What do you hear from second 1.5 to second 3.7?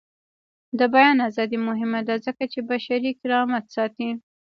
مهمه ده ځکه چې بشري کرامت